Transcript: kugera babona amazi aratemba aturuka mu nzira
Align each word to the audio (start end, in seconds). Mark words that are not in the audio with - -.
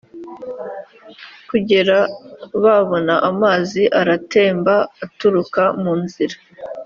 kugera 1.49 1.97
babona 2.63 3.13
amazi 3.29 3.81
aratemba 4.01 4.73
aturuka 5.05 5.63
mu 5.81 5.93
nzira 6.03 6.35